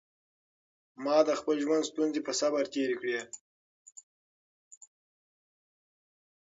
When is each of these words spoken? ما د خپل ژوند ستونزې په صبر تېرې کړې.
ما 1.03 1.17
د 1.27 1.29
خپل 1.39 1.55
ژوند 1.63 1.83
ستونزې 1.91 2.21
په 2.27 2.31
صبر 2.39 2.63
تېرې 2.73 2.95
کړې. 3.01 3.19